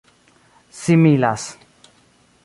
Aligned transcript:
similas 0.81 1.43